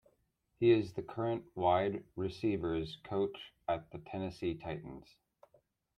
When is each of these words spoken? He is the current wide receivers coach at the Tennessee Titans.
He 0.59 0.71
is 0.71 0.93
the 0.93 1.03
current 1.03 1.43
wide 1.53 2.03
receivers 2.15 2.97
coach 3.03 3.53
at 3.67 3.91
the 3.91 3.99
Tennessee 3.99 4.55
Titans. 4.55 5.05